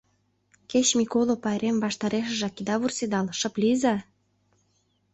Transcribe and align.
Кеч 0.71 0.87
Миколо 0.99 1.35
пайрем 1.43 1.77
ваштарешыжак 1.83 2.55
ида 2.61 2.75
вурседал, 2.79 3.25
шып 3.39 3.55
лийза! 3.61 3.95